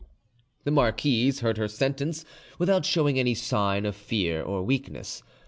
The 0.63 0.71
marquise 0.71 1.41
heard 1.41 1.59
her 1.59 1.67
sentence 1.67 2.25
without 2.57 2.87
showing 2.87 3.19
any 3.19 3.35
sign 3.35 3.85
of 3.85 3.95
fear 3.95 4.41
or 4.41 4.63
weakness. 4.63 5.21